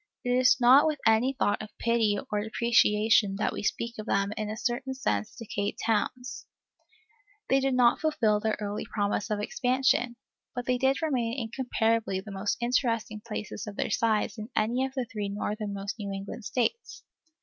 It 0.23 0.31
is 0.31 0.57
not 0.59 0.87
with 0.87 0.97
any 1.05 1.33
thought 1.33 1.61
of 1.61 1.77
pity 1.77 2.17
or 2.31 2.41
depreciation 2.41 3.35
that 3.35 3.53
we 3.53 3.61
speak 3.61 3.99
of 3.99 4.07
them 4.07 4.31
as 4.31 4.41
in 4.41 4.49
a 4.49 4.57
certain 4.57 4.95
sense 4.95 5.35
decayed 5.35 5.77
towns; 5.85 6.47
they 7.51 7.59
did 7.59 7.75
not 7.75 8.01
fulfil 8.01 8.39
their 8.39 8.57
early 8.59 8.83
promise 8.83 9.29
of 9.29 9.39
expansion, 9.39 10.15
but 10.55 10.65
they 10.65 10.79
remain 11.03 11.37
incomparably 11.37 12.19
the 12.19 12.31
most 12.31 12.57
interesting 12.59 13.21
places 13.27 13.67
of 13.67 13.75
their 13.75 13.91
size 13.91 14.39
in 14.39 14.49
any 14.55 14.83
of 14.87 14.95
the 14.95 15.05
three 15.05 15.29
northernmost 15.29 15.99
New 15.99 16.11
England 16.11 16.45
States. 16.45 17.03